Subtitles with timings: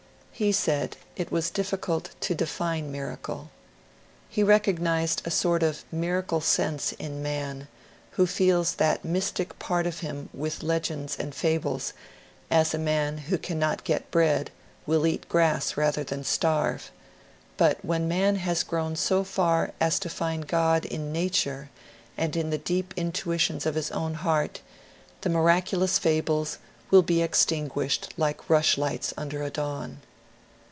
[0.33, 3.51] He said it was difficult to define miracle.
[4.27, 7.67] He recog nized a sort of miracle sense in man,
[8.13, 11.93] who feeds that mystic part of him with legends and fables,
[12.49, 14.49] as a man who cannot get bread
[14.87, 16.89] will eat grass rather than starve;
[17.55, 21.69] but when man has grown so far as to find God in nature,
[22.17, 24.61] and in the deep intuitions of his own heart,
[25.21, 26.57] the miraculous fables
[26.89, 29.99] will be ex tinguished like rushlights under a dawn.